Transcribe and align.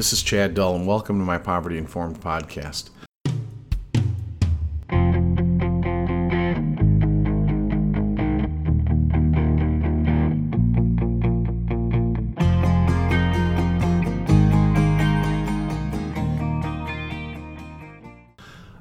This 0.00 0.14
is 0.14 0.22
Chad 0.22 0.54
Dull, 0.54 0.76
and 0.76 0.86
welcome 0.86 1.18
to 1.18 1.24
my 1.26 1.36
Poverty 1.36 1.76
Informed 1.76 2.22
podcast. 2.22 2.88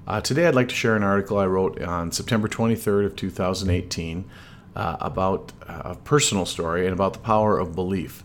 Uh, 0.07 0.21
today, 0.21 0.47
I'd 0.47 0.55
like 0.55 0.69
to 0.69 0.73
share 0.73 0.95
an 0.95 1.03
article 1.03 1.37
I 1.37 1.47
wrote 1.47 1.81
on 1.81 2.13
September 2.13 2.47
23rd 2.47 3.07
of 3.07 3.17
2018 3.17 4.23
uh, 4.73 4.95
about 5.01 5.51
a 5.67 5.95
personal 5.95 6.45
story 6.45 6.85
and 6.85 6.93
about 6.93 7.11
the 7.11 7.19
power 7.19 7.59
of 7.59 7.75
belief. 7.75 8.23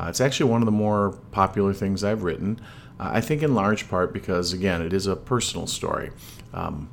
Uh, 0.00 0.08
it's 0.08 0.20
actually 0.20 0.50
one 0.50 0.62
of 0.62 0.66
the 0.66 0.72
more 0.72 1.18
popular 1.30 1.74
things 1.74 2.02
I've 2.02 2.22
written. 2.22 2.58
Uh, 2.98 3.10
I 3.12 3.20
think 3.20 3.42
in 3.42 3.54
large 3.54 3.88
part 3.88 4.14
because, 4.14 4.52
again, 4.54 4.80
it 4.80 4.94
is 4.94 5.06
a 5.06 5.14
personal 5.14 5.66
story. 5.66 6.10
Um, 6.54 6.88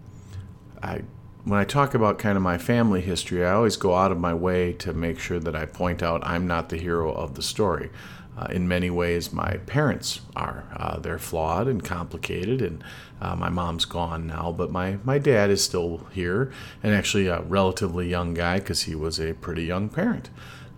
I, 0.83 1.03
when 1.45 1.57
I 1.57 1.63
talk 1.63 1.93
about 1.93 2.19
kind 2.19 2.35
of 2.35 2.43
my 2.43 2.57
family 2.57 2.99
history, 2.99 3.45
I 3.45 3.51
always 3.51 3.77
go 3.77 3.95
out 3.95 4.11
of 4.11 4.19
my 4.19 4.33
way 4.33 4.73
to 4.73 4.91
make 4.91 5.19
sure 5.19 5.39
that 5.39 5.55
I 5.55 5.65
point 5.65 6.03
out 6.03 6.21
I'm 6.25 6.47
not 6.47 6.67
the 6.67 6.77
hero 6.77 7.13
of 7.13 7.35
the 7.35 7.41
story. 7.41 7.91
Uh, 8.37 8.47
in 8.51 8.67
many 8.67 8.89
ways, 8.89 9.31
my 9.31 9.57
parents 9.65 10.19
are. 10.35 10.65
Uh, 10.75 10.99
they're 10.99 11.17
flawed 11.17 11.67
and 11.67 11.83
complicated, 11.83 12.61
and 12.61 12.83
uh, 13.21 13.35
my 13.35 13.49
mom's 13.49 13.85
gone 13.85 14.27
now, 14.27 14.51
but 14.51 14.69
my, 14.69 14.97
my 15.05 15.17
dad 15.17 15.49
is 15.49 15.63
still 15.63 16.07
here, 16.11 16.51
and 16.83 16.93
actually 16.93 17.27
a 17.27 17.41
relatively 17.43 18.09
young 18.09 18.33
guy 18.33 18.59
because 18.59 18.83
he 18.83 18.95
was 18.95 19.17
a 19.17 19.33
pretty 19.33 19.63
young 19.63 19.87
parent. 19.87 20.29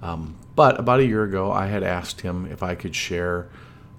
Um, 0.02 0.36
but 0.56 0.80
about 0.80 1.00
a 1.00 1.06
year 1.06 1.24
ago, 1.24 1.52
I 1.52 1.68
had 1.68 1.84
asked 1.84 2.22
him 2.22 2.46
if 2.46 2.64
I 2.64 2.76
could 2.76 2.96
share 2.96 3.50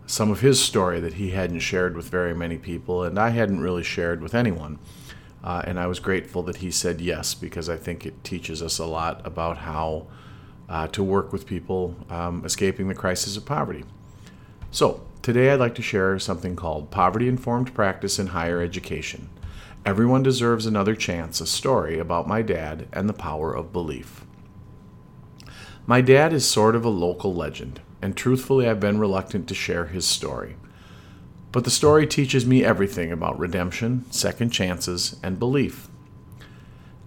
some 0.07 0.31
of 0.31 0.41
his 0.41 0.63
story 0.63 0.99
that 1.01 1.15
he 1.15 1.31
hadn't 1.31 1.61
shared 1.61 1.97
with 1.97 2.09
very 2.09 2.35
many 2.35 2.59
people, 2.59 3.05
and 3.05 3.19
I 3.19 3.31
hadn't 3.31 3.61
really 3.61 3.85
shared 3.85 4.21
with 4.21 4.35
anyone. 4.35 4.79
Uh, 5.43 5.63
and 5.66 5.79
I 5.79 5.87
was 5.87 6.01
grateful 6.01 6.43
that 6.45 6.57
he 6.57 6.71
said 6.71 7.01
yes 7.01 7.35
because 7.35 7.69
I 7.69 7.77
think 7.77 8.05
it 8.05 8.23
teaches 8.24 8.63
us 8.63 8.79
a 8.79 8.87
lot 8.87 9.24
about 9.24 9.59
how 9.59 10.07
uh, 10.69 10.87
to 10.89 11.02
work 11.02 11.33
with 11.33 11.47
people 11.47 11.97
um, 12.11 12.45
escaping 12.45 12.89
the 12.89 12.95
crisis 12.95 13.37
of 13.37 13.46
poverty. 13.46 13.85
So, 14.71 15.02
today 15.23 15.51
I'd 15.51 15.61
like 15.61 15.74
to 15.77 15.83
share 15.83 16.19
something 16.19 16.57
called 16.57 16.91
Poverty 16.91 17.27
Informed 17.27 17.74
Practice 17.74 18.19
in 18.19 18.29
Higher 18.29 18.61
Education. 18.61 19.30
Everyone 19.87 20.23
deserves 20.23 20.67
another 20.67 20.95
chance, 20.95 21.41
a 21.41 21.46
story 21.46 21.99
about 21.99 22.29
my 22.29 22.43
dad 22.43 22.87
and 22.93 23.09
the 23.09 23.15
power 23.15 23.55
of 23.55 23.73
belief. 23.73 24.24
My 25.87 26.01
dad 26.01 26.33
is 26.33 26.49
sort 26.49 26.77
of 26.77 26.85
a 26.85 26.91
local 26.91 27.35
legend, 27.35 27.81
and 28.01 28.17
truthfully, 28.17 28.69
I've 28.69 28.81
been 28.81 28.99
reluctant 28.99 29.49
to 29.49 29.55
share 29.55 29.87
his 29.87 30.07
story. 30.07 30.57
But 31.53 31.65
the 31.65 31.71
story 31.71 32.07
teaches 32.07 32.47
me 32.47 32.65
everything 32.65 33.11
about 33.11 33.39
redemption, 33.39 34.05
second 34.11 34.51
chances, 34.51 35.19
and 35.23 35.39
belief. 35.39 35.89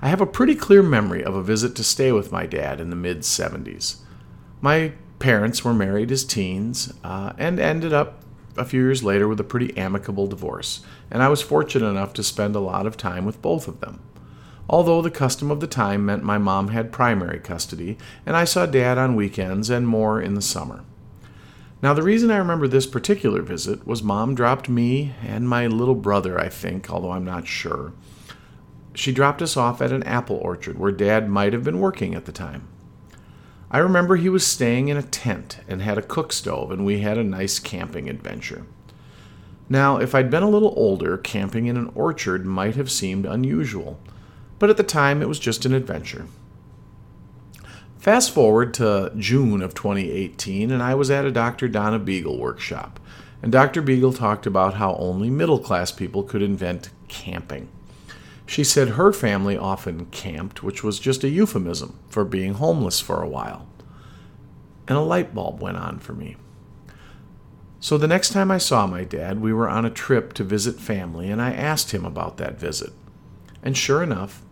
I 0.01 0.09
have 0.09 0.19
a 0.19 0.25
pretty 0.25 0.55
clear 0.55 0.83
memory 0.83 1.23
of 1.23 1.33
a 1.33 1.41
visit 1.41 1.75
to 1.77 1.83
stay 1.83 2.11
with 2.11 2.31
my 2.31 2.45
dad 2.45 2.81
in 2.81 2.89
the 2.89 2.95
mid 2.95 3.19
70s. 3.19 3.97
My 4.59 4.93
parents 5.19 5.63
were 5.63 5.73
married 5.73 6.11
as 6.11 6.25
teens 6.25 6.93
uh, 7.05 7.31
and 7.37 7.57
ended 7.57 7.93
up 7.93 8.21
a 8.57 8.65
few 8.65 8.81
years 8.81 9.03
later 9.03 9.27
with 9.27 9.39
a 9.39 9.45
pretty 9.45 9.75
amicable 9.77 10.27
divorce, 10.27 10.81
and 11.09 11.23
I 11.23 11.29
was 11.29 11.41
fortunate 11.41 11.87
enough 11.87 12.13
to 12.15 12.23
spend 12.23 12.55
a 12.55 12.59
lot 12.59 12.85
of 12.85 12.97
time 12.97 13.25
with 13.25 13.41
both 13.41 13.67
of 13.69 13.79
them. 13.79 14.01
Although 14.69 15.01
the 15.01 15.11
custom 15.11 15.51
of 15.51 15.59
the 15.59 15.67
time 15.67 16.05
meant 16.05 16.23
my 16.23 16.37
mom 16.37 16.69
had 16.69 16.91
primary 16.91 17.39
custody, 17.39 17.97
and 18.25 18.35
I 18.35 18.45
saw 18.45 18.65
dad 18.65 18.97
on 18.97 19.15
weekends 19.15 19.69
and 19.69 19.87
more 19.87 20.21
in 20.21 20.35
the 20.35 20.41
summer. 20.41 20.83
Now, 21.81 21.93
the 21.93 22.01
reason 22.01 22.31
I 22.31 22.37
remember 22.37 22.67
this 22.67 22.87
particular 22.87 23.41
visit 23.41 23.85
was 23.85 24.01
mom 24.01 24.35
dropped 24.35 24.69
me 24.69 25.13
and 25.21 25.49
my 25.49 25.67
little 25.67 25.95
brother, 25.95 26.39
I 26.39 26.47
think, 26.47 26.89
although 26.89 27.11
I'm 27.11 27.25
not 27.25 27.45
sure, 27.45 27.91
she 28.95 29.11
dropped 29.11 29.41
us 29.41 29.57
off 29.57 29.81
at 29.81 29.91
an 29.91 30.03
apple 30.03 30.37
orchard 30.37 30.79
where 30.79 30.91
Dad 30.91 31.29
might 31.29 31.51
have 31.51 31.63
been 31.63 31.79
working 31.79 32.15
at 32.15 32.25
the 32.25 32.31
time. 32.31 32.67
I 33.69 33.79
remember 33.79 34.15
he 34.15 34.29
was 34.29 34.45
staying 34.45 34.87
in 34.87 34.97
a 34.97 35.03
tent 35.03 35.59
and 35.67 35.81
had 35.81 35.97
a 35.97 36.03
cook 36.03 36.31
stove, 36.31 36.71
and 36.71 36.85
we 36.85 36.99
had 36.99 37.17
a 37.17 37.23
nice 37.23 37.59
camping 37.59 38.07
adventure. 38.07 38.65
Now, 39.67 39.97
if 39.97 40.13
I'd 40.13 40.29
been 40.29 40.43
a 40.43 40.49
little 40.49 40.73
older, 40.77 41.17
camping 41.17 41.65
in 41.65 41.75
an 41.75 41.91
orchard 41.95 42.45
might 42.45 42.75
have 42.75 42.91
seemed 42.91 43.25
unusual, 43.25 43.99
but 44.59 44.69
at 44.69 44.77
the 44.77 44.83
time 44.83 45.21
it 45.21 45.27
was 45.27 45.39
just 45.39 45.65
an 45.65 45.73
adventure. 45.73 46.27
Fast 47.97 48.31
forward 48.31 48.73
to 48.73 49.13
June 49.17 49.61
of 49.61 49.73
2018, 49.73 50.71
and 50.71 50.83
I 50.83 50.93
was 50.93 51.09
at 51.09 51.25
a 51.25 51.31
Dr. 51.31 51.69
Donna 51.69 51.99
Beegle 51.99 52.37
workshop, 52.37 52.99
and 53.41 53.51
Dr. 53.51 53.81
Beegle 53.81 54.17
talked 54.17 54.45
about 54.45 54.73
how 54.73 54.95
only 54.95 55.29
middle 55.29 55.59
class 55.59 55.91
people 55.91 56.23
could 56.23 56.41
invent 56.41 56.89
camping. 57.07 57.69
She 58.45 58.63
said 58.63 58.89
her 58.89 59.13
family 59.13 59.57
often 59.57 60.07
camped, 60.07 60.63
which 60.63 60.83
was 60.83 60.99
just 60.99 61.23
a 61.23 61.29
euphemism 61.29 61.97
for 62.09 62.25
being 62.25 62.55
homeless 62.55 62.99
for 62.99 63.21
a 63.21 63.27
while. 63.27 63.67
And 64.87 64.97
a 64.97 65.01
light 65.01 65.33
bulb 65.33 65.61
went 65.61 65.77
on 65.77 65.99
for 65.99 66.13
me. 66.13 66.35
So 67.79 67.97
the 67.97 68.07
next 68.07 68.29
time 68.29 68.51
I 68.51 68.57
saw 68.57 68.85
my 68.85 69.03
dad, 69.03 69.41
we 69.41 69.53
were 69.53 69.69
on 69.69 69.85
a 69.85 69.89
trip 69.89 70.33
to 70.33 70.43
visit 70.43 70.79
family, 70.79 71.29
and 71.29 71.41
I 71.41 71.53
asked 71.53 71.91
him 71.91 72.05
about 72.05 72.37
that 72.37 72.59
visit. 72.59 72.91
And 73.63 73.77
sure 73.77 74.03
enough, 74.03 74.43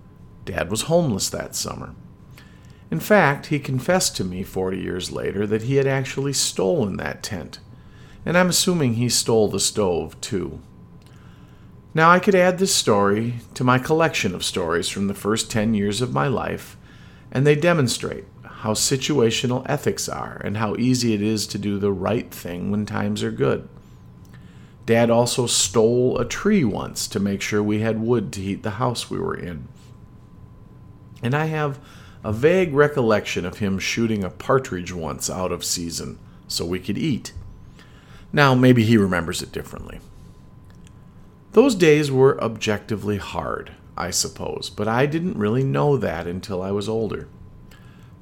Dad 0.46 0.72
was 0.72 0.84
homeless 0.84 1.30
that 1.30 1.56
summer. 1.56 1.94
In 2.90 3.00
fact, 3.00 3.48
he 3.48 3.60
confessed 3.60 4.16
to 4.18 4.24
me 4.24 4.44
40 4.44 4.80
years 4.80 5.12
later 5.12 5.46
that 5.48 5.64
he 5.64 5.76
had 5.76 5.88
actually 5.88 6.34
stolen 6.34 6.98
that 6.98 7.22
tent. 7.22 7.60
And 8.26 8.38
I'm 8.38 8.50
assuming 8.50 8.96
he 8.96 9.10
stole 9.10 9.48
the 9.48 9.60
stove, 9.60 10.20
too. 10.22 10.62
Now, 11.94 12.10
I 12.10 12.20
could 12.20 12.36
add 12.36 12.58
this 12.58 12.74
story 12.74 13.36
to 13.54 13.64
my 13.64 13.78
collection 13.78 14.34
of 14.34 14.46
stories 14.46 14.88
from 14.88 15.08
the 15.08 15.14
first 15.14 15.52
10 15.52 15.74
years 15.74 16.02
of 16.02 16.14
my 16.14 16.28
life, 16.28 16.78
and 17.32 17.46
they 17.46 17.56
demonstrate 17.56 18.26
how 18.44 18.74
situational 18.74 19.66
ethics 19.68 20.08
are 20.08 20.42
and 20.46 20.58
how 20.58 20.76
easy 20.76 21.14
it 21.14 21.22
is 21.22 21.48
to 21.48 21.58
do 21.58 21.80
the 21.80 21.92
right 21.92 22.32
thing 22.32 22.72
when 22.72 22.86
times 22.86 23.24
are 23.24 23.32
good. 23.32 23.68
Dad 24.86 25.09
also 25.09 25.46
stole 25.46 26.18
a 26.18 26.25
tree 26.25 26.64
once 26.64 27.08
to 27.08 27.19
make 27.19 27.42
sure 27.42 27.62
we 27.62 27.80
had 27.80 28.02
wood 28.02 28.34
to 28.34 28.42
heat 28.42 28.64
the 28.64 28.72
house 28.72 29.09
we 29.09 29.19
were 29.19 29.36
in. 29.36 29.68
And 31.22 31.36
I 31.36 31.46
have 31.46 31.80
a 32.24 32.34
vague 32.34 32.74
recollection 32.74 33.46
of 33.46 33.59
him 33.59 33.80
shooting 33.80 34.24
a 34.24 34.30
partridge 34.30 34.92
once 34.92 35.30
out 35.30 35.52
of 35.52 35.64
season 35.64 36.19
so 36.47 36.66
we 36.66 36.80
could 36.80 36.97
eat. 36.97 37.34
Now, 38.34 38.56
maybe 38.56 38.84
he 38.84 38.97
remembers 38.97 39.42
it 39.42 39.52
differently. 39.52 40.00
Those 41.53 41.75
days 41.75 42.12
were 42.12 42.42
objectively 42.42 43.18
hard, 43.18 43.74
I 43.98 44.12
suppose, 44.12 44.69
but 44.69 44.88
I 44.88 45.06
didn't 45.06 45.38
really 45.38 45.63
know 45.63 45.98
that 45.98 46.25
until 46.25 46.62
I 46.62 46.72
was 46.72 46.88
older. 46.88 47.28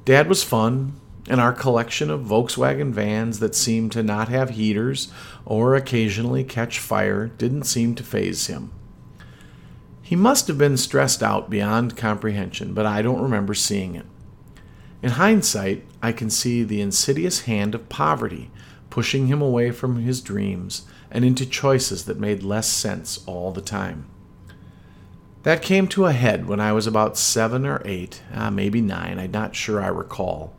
Dad 0.03 0.27
was 0.27 0.43
fun, 0.43 0.93
and 1.27 1.41
our 1.41 1.53
collection 1.53 2.09
of 2.09 2.21
Volkswagen 2.21 2.91
vans 2.91 3.39
that 3.39 3.55
seemed 3.55 3.91
to 3.91 4.03
not 4.03 4.29
have 4.29 4.51
heaters 4.51 5.11
or 5.45 5.75
occasionally 5.75 6.43
catch 6.43 6.79
fire 6.79 7.27
didn't 7.27 7.63
seem 7.63 7.95
to 7.95 8.03
faze 8.03 8.47
him. 8.47 8.71
He 10.01 10.15
must 10.15 10.47
have 10.47 10.57
been 10.57 10.77
stressed 10.77 11.21
out 11.21 11.49
beyond 11.49 11.97
comprehension, 11.97 12.73
but 12.73 12.85
I 12.85 13.01
don't 13.01 13.21
remember 13.21 13.53
seeing 13.53 13.95
it. 13.95 14.07
In 15.03 15.11
hindsight, 15.11 15.85
I 16.01 16.11
can 16.11 16.29
see 16.29 16.63
the 16.63 16.81
insidious 16.81 17.41
hand 17.41 17.75
of 17.75 17.89
poverty 17.89 18.49
pushing 18.89 19.27
him 19.27 19.41
away 19.41 19.71
from 19.71 19.97
his 19.97 20.21
dreams 20.21 20.85
and 21.11 21.23
into 21.23 21.45
choices 21.45 22.05
that 22.05 22.19
made 22.19 22.43
less 22.43 22.67
sense 22.67 23.23
all 23.25 23.51
the 23.51 23.61
time. 23.61 24.07
That 25.43 25.61
came 25.61 25.87
to 25.89 26.05
a 26.05 26.11
head 26.11 26.47
when 26.47 26.59
I 26.59 26.73
was 26.73 26.85
about 26.85 27.17
seven 27.17 27.65
or 27.65 27.81
eight, 27.85 28.21
uh, 28.33 28.51
maybe 28.51 28.81
nine, 28.81 29.19
I'm 29.19 29.31
not 29.31 29.55
sure 29.55 29.81
I 29.81 29.87
recall. 29.87 30.53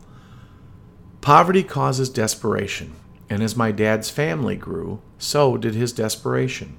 Poverty 1.21 1.63
causes 1.63 2.09
desperation, 2.09 2.95
and 3.29 3.43
as 3.43 3.55
my 3.55 3.73
dad's 3.73 4.09
family 4.09 4.57
grew, 4.57 5.03
so 5.19 5.59
did 5.59 5.75
his 5.75 5.93
desperation. 5.93 6.79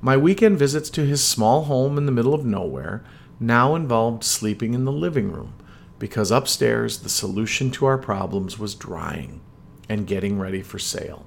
My 0.00 0.16
weekend 0.16 0.56
visits 0.56 0.88
to 0.90 1.04
his 1.04 1.24
small 1.24 1.64
home 1.64 1.98
in 1.98 2.06
the 2.06 2.12
middle 2.12 2.32
of 2.32 2.44
nowhere 2.44 3.02
now 3.40 3.74
involved 3.74 4.22
sleeping 4.22 4.72
in 4.72 4.84
the 4.84 4.92
living 4.92 5.32
room 5.32 5.54
because 5.98 6.30
upstairs 6.30 6.98
the 6.98 7.08
solution 7.08 7.72
to 7.72 7.86
our 7.86 7.98
problems 7.98 8.56
was 8.56 8.76
drying 8.76 9.40
and 9.88 10.06
getting 10.06 10.38
ready 10.38 10.62
for 10.62 10.78
sale. 10.78 11.26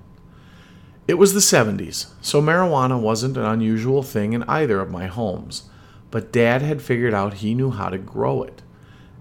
It 1.09 1.15
was 1.15 1.33
the 1.33 1.39
70s, 1.39 2.11
so 2.21 2.41
marijuana 2.41 3.01
wasn't 3.01 3.35
an 3.35 3.45
unusual 3.45 4.01
thing 4.01 4.31
in 4.31 4.43
either 4.43 4.79
of 4.79 4.89
my 4.89 5.07
homes, 5.07 5.63
but 6.09 6.31
Dad 6.31 6.61
had 6.61 6.81
figured 6.81 7.13
out 7.13 7.35
he 7.35 7.53
knew 7.53 7.71
how 7.71 7.89
to 7.89 7.97
grow 7.97 8.43
it, 8.43 8.61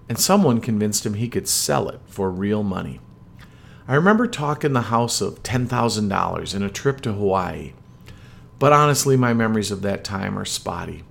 and 0.07 0.17
someone 0.17 0.61
convinced 0.61 1.05
him 1.05 1.15
he 1.15 1.27
could 1.27 1.49
sell 1.49 1.89
it 1.89 1.99
for 2.05 2.31
real 2.31 2.63
money. 2.63 3.01
I 3.89 3.95
remember 3.95 4.27
talking 4.27 4.71
the 4.71 4.83
house 4.83 5.19
of 5.19 5.43
$10,000 5.43 6.55
and 6.55 6.63
a 6.63 6.69
trip 6.69 7.01
to 7.01 7.11
Hawaii, 7.11 7.73
but 8.57 8.71
honestly, 8.71 9.17
my 9.17 9.33
memories 9.33 9.71
of 9.71 9.81
that 9.81 10.05
time 10.05 10.39
are 10.39 10.45
spotty. 10.45 11.03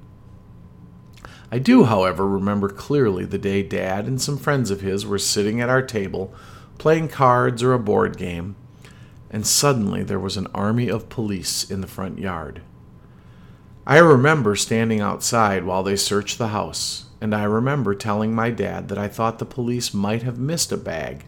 I 1.52 1.58
do, 1.58 1.84
however, 1.84 2.26
remember 2.26 2.70
clearly 2.70 3.26
the 3.26 3.36
day 3.36 3.62
Dad 3.62 4.06
and 4.06 4.22
some 4.22 4.38
friends 4.38 4.70
of 4.70 4.80
his 4.80 5.04
were 5.04 5.18
sitting 5.18 5.60
at 5.60 5.68
our 5.68 5.82
table 5.82 6.32
playing 6.78 7.08
cards 7.08 7.62
or 7.62 7.74
a 7.74 7.78
board 7.78 8.16
game 8.16 8.56
and 9.30 9.46
suddenly 9.46 10.02
there 10.02 10.18
was 10.18 10.36
an 10.36 10.46
army 10.54 10.88
of 10.88 11.08
police 11.08 11.68
in 11.70 11.80
the 11.80 11.86
front 11.86 12.18
yard. 12.18 12.62
I 13.86 13.98
remember 13.98 14.54
standing 14.54 15.00
outside 15.00 15.64
while 15.64 15.82
they 15.82 15.96
searched 15.96 16.38
the 16.38 16.48
house, 16.48 17.06
and 17.20 17.34
I 17.34 17.44
remember 17.44 17.94
telling 17.94 18.34
my 18.34 18.50
dad 18.50 18.88
that 18.88 18.98
I 18.98 19.08
thought 19.08 19.38
the 19.38 19.44
police 19.44 19.94
might 19.94 20.22
have 20.22 20.38
missed 20.38 20.72
a 20.72 20.76
bag, 20.76 21.24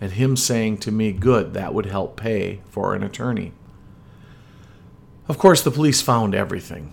and 0.00 0.12
him 0.12 0.36
saying 0.36 0.78
to 0.78 0.90
me, 0.90 1.12
Good, 1.12 1.54
that 1.54 1.74
would 1.74 1.86
help 1.86 2.16
pay 2.16 2.60
for 2.68 2.94
an 2.94 3.02
attorney. 3.02 3.52
Of 5.28 5.38
course, 5.38 5.62
the 5.62 5.70
police 5.70 6.00
found 6.00 6.34
everything. 6.34 6.92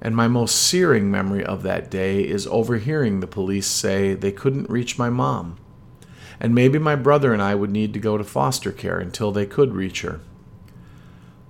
And 0.00 0.16
my 0.16 0.28
most 0.28 0.56
searing 0.56 1.10
memory 1.10 1.44
of 1.44 1.62
that 1.62 1.90
day 1.90 2.22
is 2.22 2.46
overhearing 2.48 3.20
the 3.20 3.26
police 3.26 3.66
say 3.66 4.14
they 4.14 4.32
couldn't 4.32 4.68
reach 4.68 4.98
my 4.98 5.10
mom, 5.10 5.56
and 6.40 6.54
maybe 6.54 6.78
my 6.78 6.96
brother 6.96 7.32
and 7.32 7.40
I 7.40 7.54
would 7.54 7.70
need 7.70 7.94
to 7.94 8.00
go 8.00 8.18
to 8.18 8.24
foster 8.24 8.72
care 8.72 8.98
until 8.98 9.30
they 9.30 9.46
could 9.46 9.74
reach 9.74 10.02
her. 10.02 10.20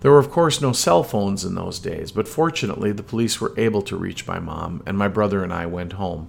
There 0.00 0.10
were, 0.12 0.18
of 0.18 0.30
course, 0.30 0.60
no 0.60 0.72
cell 0.72 1.02
phones 1.02 1.46
in 1.46 1.54
those 1.54 1.78
days, 1.78 2.12
but 2.12 2.28
fortunately, 2.28 2.92
the 2.92 3.02
police 3.02 3.40
were 3.40 3.54
able 3.56 3.80
to 3.82 3.96
reach 3.96 4.26
my 4.26 4.38
mom, 4.38 4.82
and 4.84 4.98
my 4.98 5.08
brother 5.08 5.42
and 5.42 5.52
I 5.52 5.64
went 5.64 5.94
home. 5.94 6.28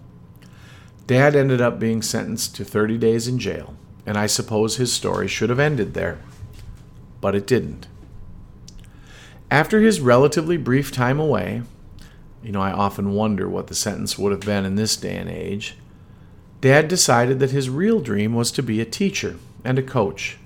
Dad 1.07 1.35
ended 1.35 1.59
up 1.59 1.77
being 1.77 2.01
sentenced 2.01 2.55
to 2.55 2.63
30 2.63 2.97
days 2.97 3.27
in 3.27 3.37
jail, 3.37 3.75
and 4.05 4.17
I 4.17 4.27
suppose 4.27 4.77
his 4.77 4.93
story 4.93 5.27
should 5.27 5.49
have 5.49 5.59
ended 5.59 5.93
there. 5.93 6.19
But 7.21 7.35
it 7.35 7.47
didn't. 7.47 7.87
After 9.49 9.79
his 9.79 10.01
relatively 10.01 10.57
brief 10.57 10.91
time 10.91 11.19
away, 11.19 11.61
you 12.43 12.51
know, 12.51 12.61
I 12.61 12.71
often 12.71 13.13
wonder 13.13 13.49
what 13.49 13.67
the 13.67 13.75
sentence 13.75 14.17
would 14.17 14.31
have 14.31 14.41
been 14.41 14.65
in 14.65 14.75
this 14.75 14.95
day 14.95 15.15
and 15.15 15.29
age. 15.29 15.77
Dad 16.61 16.87
decided 16.87 17.39
that 17.39 17.51
his 17.51 17.69
real 17.69 17.99
dream 17.99 18.33
was 18.33 18.51
to 18.51 18.63
be 18.63 18.81
a 18.81 18.85
teacher 18.85 19.37
and 19.63 19.79
a 19.79 19.83
coach. 19.83 20.37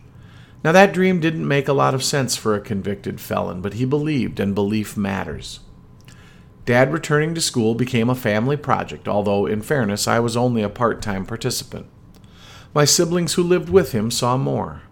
Now, 0.63 0.73
that 0.73 0.94
dream 0.94 1.19
didn't 1.19 1.47
make 1.47 1.67
a 1.67 1.73
lot 1.73 1.94
of 1.94 2.03
sense 2.03 2.35
for 2.35 2.56
a 2.56 2.61
convicted 2.61 3.21
felon, 3.21 3.61
but 3.61 3.75
he 3.75 3.85
believed, 3.85 4.39
and 4.39 4.53
belief 4.53 4.97
matters. 4.97 5.61
Dad 6.65 6.91
returning 6.91 7.33
to 7.35 7.41
school 7.41 7.73
became 7.75 8.09
a 8.09 8.15
family 8.15 8.57
project, 8.57 9.07
although, 9.07 9.45
in 9.45 9.61
fairness, 9.61 10.07
I 10.07 10.19
was 10.19 10.35
only 10.35 10.61
a 10.61 10.69
part 10.69 11.01
time 11.01 11.25
participant. 11.25 11.88
My 12.74 12.86
siblings 12.86 13.33
who 13.33 13.44
lived 13.44 13.69
with 13.69 13.94
him 13.94 14.12
saw 14.12 14.38
more. 14.38 14.83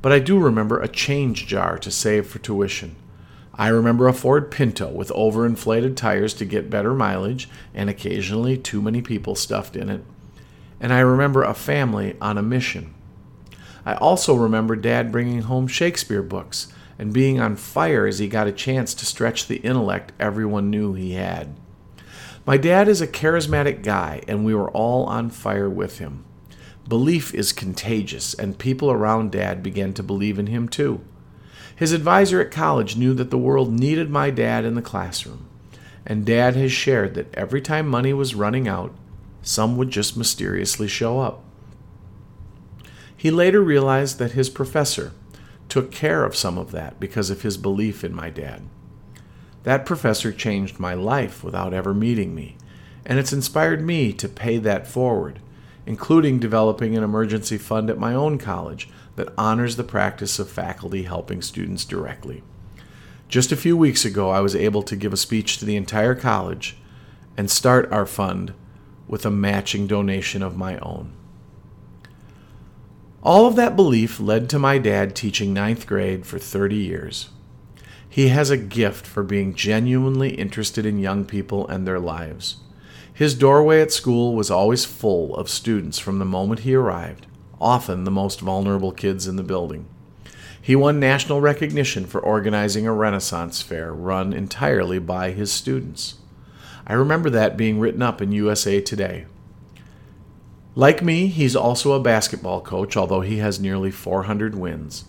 But 0.00 0.12
I 0.12 0.20
do 0.20 0.38
remember 0.38 0.78
a 0.78 0.86
change 0.86 1.48
jar 1.48 1.76
to 1.78 1.90
save 1.90 2.28
for 2.28 2.38
tuition. 2.38 2.94
I 3.54 3.68
remember 3.68 4.06
a 4.06 4.12
Ford 4.12 4.52
Pinto 4.52 4.88
with 4.88 5.10
overinflated 5.10 5.96
tires 5.96 6.32
to 6.34 6.44
get 6.44 6.70
better 6.70 6.94
mileage 6.94 7.48
and 7.74 7.90
occasionally 7.90 8.56
too 8.56 8.80
many 8.80 9.02
people 9.02 9.34
stuffed 9.34 9.74
in 9.74 9.90
it. 9.90 10.04
And 10.78 10.92
I 10.92 11.00
remember 11.00 11.42
a 11.42 11.54
family 11.54 12.16
on 12.20 12.38
a 12.38 12.42
mission. 12.42 12.94
I 13.84 13.94
also 13.94 14.36
remember 14.36 14.76
Dad 14.76 15.10
bringing 15.10 15.42
home 15.42 15.66
Shakespeare 15.66 16.22
books 16.22 16.72
and 17.00 17.12
being 17.12 17.40
on 17.40 17.56
fire 17.56 18.06
as 18.06 18.20
he 18.20 18.28
got 18.28 18.46
a 18.46 18.52
chance 18.52 18.94
to 18.94 19.06
stretch 19.06 19.48
the 19.48 19.56
intellect 19.56 20.12
everyone 20.20 20.70
knew 20.70 20.94
he 20.94 21.14
had. 21.14 21.56
My 22.46 22.56
dad 22.56 22.86
is 22.86 23.00
a 23.00 23.06
charismatic 23.08 23.82
guy, 23.82 24.22
and 24.28 24.44
we 24.44 24.54
were 24.54 24.70
all 24.70 25.04
on 25.04 25.30
fire 25.30 25.68
with 25.68 25.98
him. 25.98 26.24
Belief 26.88 27.34
is 27.34 27.52
contagious, 27.52 28.32
and 28.32 28.58
people 28.58 28.90
around 28.90 29.30
Dad 29.30 29.62
began 29.62 29.92
to 29.92 30.02
believe 30.02 30.38
in 30.38 30.46
him 30.46 30.68
too. 30.68 31.02
His 31.76 31.92
advisor 31.92 32.40
at 32.40 32.50
college 32.50 32.96
knew 32.96 33.12
that 33.14 33.30
the 33.30 33.38
world 33.38 33.72
needed 33.72 34.10
my 34.10 34.30
dad 34.30 34.64
in 34.64 34.74
the 34.74 34.82
classroom, 34.82 35.46
and 36.06 36.24
Dad 36.24 36.56
has 36.56 36.72
shared 36.72 37.14
that 37.14 37.32
every 37.34 37.60
time 37.60 37.86
money 37.86 38.14
was 38.14 38.34
running 38.34 38.66
out, 38.66 38.94
some 39.42 39.76
would 39.76 39.90
just 39.90 40.16
mysteriously 40.16 40.88
show 40.88 41.20
up. 41.20 41.44
He 43.14 43.30
later 43.30 43.60
realized 43.60 44.18
that 44.18 44.32
his 44.32 44.48
professor 44.48 45.12
took 45.68 45.92
care 45.92 46.24
of 46.24 46.36
some 46.36 46.56
of 46.56 46.70
that 46.72 46.98
because 46.98 47.28
of 47.28 47.42
his 47.42 47.58
belief 47.58 48.02
in 48.02 48.14
my 48.14 48.30
dad. 48.30 48.62
That 49.64 49.84
professor 49.84 50.32
changed 50.32 50.80
my 50.80 50.94
life 50.94 51.44
without 51.44 51.74
ever 51.74 51.92
meeting 51.92 52.34
me, 52.34 52.56
and 53.04 53.18
it's 53.18 53.32
inspired 53.32 53.82
me 53.82 54.12
to 54.14 54.28
pay 54.28 54.56
that 54.58 54.86
forward, 54.86 55.40
including 55.88 56.38
developing 56.38 56.94
an 56.94 57.02
emergency 57.02 57.56
fund 57.56 57.88
at 57.88 57.98
my 57.98 58.12
own 58.12 58.36
college 58.36 58.90
that 59.16 59.32
honors 59.38 59.76
the 59.76 59.82
practice 59.82 60.38
of 60.38 60.46
faculty 60.46 61.04
helping 61.04 61.40
students 61.40 61.82
directly. 61.82 62.42
Just 63.26 63.52
a 63.52 63.56
few 63.56 63.74
weeks 63.74 64.04
ago, 64.04 64.28
I 64.28 64.42
was 64.42 64.54
able 64.54 64.82
to 64.82 64.94
give 64.94 65.14
a 65.14 65.16
speech 65.16 65.56
to 65.56 65.64
the 65.64 65.76
entire 65.76 66.14
college 66.14 66.76
and 67.38 67.50
start 67.50 67.90
our 67.90 68.04
fund 68.04 68.52
with 69.06 69.24
a 69.24 69.30
matching 69.30 69.86
donation 69.86 70.42
of 70.42 70.58
my 70.58 70.76
own. 70.80 71.14
All 73.22 73.46
of 73.46 73.56
that 73.56 73.74
belief 73.74 74.20
led 74.20 74.50
to 74.50 74.58
my 74.58 74.76
dad 74.76 75.16
teaching 75.16 75.54
ninth 75.54 75.86
grade 75.86 76.26
for 76.26 76.38
30 76.38 76.76
years. 76.76 77.30
He 78.06 78.28
has 78.28 78.50
a 78.50 78.58
gift 78.58 79.06
for 79.06 79.22
being 79.22 79.54
genuinely 79.54 80.34
interested 80.34 80.84
in 80.84 80.98
young 80.98 81.24
people 81.24 81.66
and 81.66 81.86
their 81.86 81.98
lives. 81.98 82.58
His 83.18 83.34
doorway 83.34 83.80
at 83.80 83.90
school 83.90 84.36
was 84.36 84.48
always 84.48 84.84
full 84.84 85.34
of 85.34 85.48
students 85.48 85.98
from 85.98 86.20
the 86.20 86.24
moment 86.24 86.60
he 86.60 86.76
arrived, 86.76 87.26
often 87.60 88.04
the 88.04 88.12
most 88.12 88.40
vulnerable 88.40 88.92
kids 88.92 89.26
in 89.26 89.34
the 89.34 89.42
building. 89.42 89.88
He 90.62 90.76
won 90.76 91.00
national 91.00 91.40
recognition 91.40 92.06
for 92.06 92.20
organizing 92.20 92.86
a 92.86 92.92
Renaissance 92.92 93.60
fair 93.60 93.92
run 93.92 94.32
entirely 94.32 95.00
by 95.00 95.32
his 95.32 95.50
students. 95.50 96.18
I 96.86 96.92
remember 96.92 97.28
that 97.30 97.56
being 97.56 97.80
written 97.80 98.02
up 98.02 98.22
in 98.22 98.30
USA 98.30 98.80
Today. 98.80 99.26
Like 100.76 101.02
me, 101.02 101.26
he's 101.26 101.56
also 101.56 101.94
a 101.94 102.00
basketball 102.00 102.60
coach, 102.60 102.96
although 102.96 103.22
he 103.22 103.38
has 103.38 103.58
nearly 103.58 103.90
400 103.90 104.54
wins. 104.54 105.06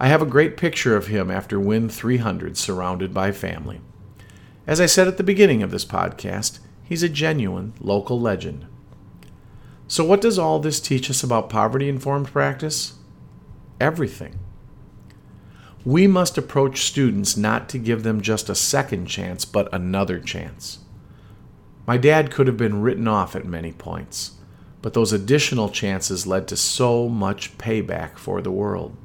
I 0.00 0.08
have 0.08 0.22
a 0.22 0.24
great 0.24 0.56
picture 0.56 0.96
of 0.96 1.08
him 1.08 1.30
after 1.30 1.60
Win 1.60 1.90
300 1.90 2.56
surrounded 2.56 3.12
by 3.12 3.32
family. 3.32 3.82
As 4.66 4.80
I 4.80 4.86
said 4.86 5.08
at 5.08 5.18
the 5.18 5.22
beginning 5.22 5.62
of 5.62 5.70
this 5.70 5.84
podcast, 5.84 6.60
he's 6.90 7.02
a 7.02 7.08
genuine 7.08 7.72
local 7.80 8.20
legend. 8.20 8.66
So, 9.88 10.04
what 10.04 10.20
does 10.20 10.38
all 10.38 10.58
this 10.58 10.78
teach 10.78 11.08
us 11.08 11.22
about 11.22 11.48
poverty 11.48 11.88
informed 11.88 12.26
practice? 12.26 12.96
Everything. 13.80 14.38
We 15.86 16.06
must 16.06 16.36
approach 16.36 16.82
students 16.82 17.38
not 17.38 17.70
to 17.70 17.78
give 17.78 18.02
them 18.02 18.20
just 18.20 18.50
a 18.50 18.54
second 18.54 19.06
chance, 19.06 19.46
but 19.46 19.72
another 19.72 20.20
chance. 20.20 20.80
My 21.86 21.96
dad 21.96 22.30
could 22.30 22.46
have 22.46 22.58
been 22.58 22.82
written 22.82 23.08
off 23.08 23.34
at 23.34 23.46
many 23.46 23.72
points 23.72 24.32
but 24.82 24.94
those 24.94 25.12
additional 25.12 25.68
chances 25.68 26.26
led 26.26 26.48
to 26.48 26.56
so 26.56 27.08
much 27.08 27.56
payback 27.58 28.16
for 28.16 28.40
the 28.40 28.50
world. 28.50 28.96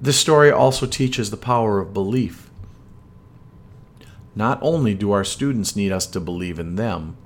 This 0.00 0.18
story 0.18 0.50
also 0.50 0.86
teaches 0.86 1.30
the 1.30 1.36
power 1.36 1.80
of 1.80 1.94
belief. 1.94 2.50
Not 4.34 4.58
only 4.62 4.94
do 4.94 5.12
our 5.12 5.24
students 5.24 5.76
need 5.76 5.92
us 5.92 6.06
to 6.06 6.20
believe 6.20 6.58
in 6.58 6.76
them, 6.76 7.16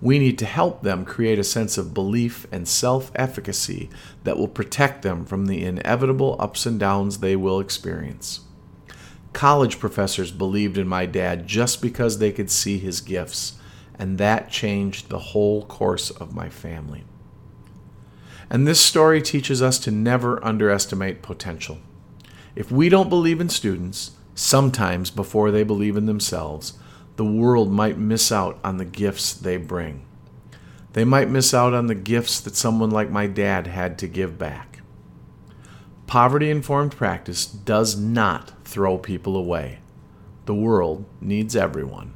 we 0.00 0.18
need 0.18 0.38
to 0.38 0.46
help 0.46 0.82
them 0.82 1.04
create 1.04 1.38
a 1.38 1.44
sense 1.44 1.76
of 1.76 1.94
belief 1.94 2.46
and 2.52 2.68
self 2.68 3.10
efficacy 3.14 3.90
that 4.24 4.36
will 4.36 4.48
protect 4.48 5.02
them 5.02 5.24
from 5.24 5.46
the 5.46 5.64
inevitable 5.64 6.36
ups 6.38 6.66
and 6.66 6.78
downs 6.78 7.18
they 7.18 7.36
will 7.36 7.60
experience. 7.60 8.40
College 9.32 9.78
professors 9.78 10.30
believed 10.30 10.78
in 10.78 10.88
my 10.88 11.06
dad 11.06 11.46
just 11.46 11.82
because 11.82 12.18
they 12.18 12.32
could 12.32 12.50
see 12.50 12.78
his 12.78 13.00
gifts 13.00 13.58
and 13.98 14.18
that 14.18 14.50
changed 14.50 15.08
the 15.08 15.18
whole 15.18 15.64
course 15.64 16.10
of 16.10 16.34
my 16.34 16.48
family. 16.48 17.04
And 18.48 18.66
this 18.66 18.80
story 18.80 19.20
teaches 19.20 19.60
us 19.60 19.78
to 19.80 19.90
never 19.90 20.42
underestimate 20.44 21.20
potential. 21.20 21.78
If 22.54 22.70
we 22.70 22.88
don't 22.88 23.10
believe 23.10 23.40
in 23.40 23.48
students, 23.48 24.12
sometimes 24.38 25.10
before 25.10 25.50
they 25.50 25.64
believe 25.64 25.96
in 25.96 26.06
themselves, 26.06 26.74
the 27.16 27.24
world 27.24 27.72
might 27.72 27.98
miss 27.98 28.30
out 28.30 28.58
on 28.62 28.76
the 28.76 28.84
gifts 28.84 29.32
they 29.32 29.56
bring. 29.56 30.04
They 30.92 31.04
might 31.04 31.28
miss 31.28 31.52
out 31.52 31.74
on 31.74 31.88
the 31.88 31.94
gifts 31.94 32.40
that 32.40 32.56
someone 32.56 32.90
like 32.90 33.10
my 33.10 33.26
dad 33.26 33.66
had 33.66 33.98
to 33.98 34.06
give 34.06 34.38
back. 34.38 34.80
Poverty 36.06 36.50
informed 36.50 36.92
practice 36.92 37.44
does 37.44 37.98
not 37.98 38.52
throw 38.64 38.96
people 38.96 39.36
away. 39.36 39.80
The 40.46 40.54
world 40.54 41.04
needs 41.20 41.54
everyone. 41.54 42.14